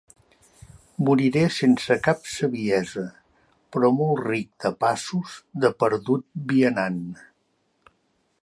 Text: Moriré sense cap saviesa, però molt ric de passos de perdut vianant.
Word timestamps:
Moriré 1.09 1.43
sense 1.57 1.97
cap 2.07 2.25
saviesa, 2.37 3.05
però 3.75 3.93
molt 3.99 4.25
ric 4.31 4.51
de 4.65 4.75
passos 4.87 5.37
de 5.67 5.75
perdut 5.85 6.27
vianant. 6.55 7.01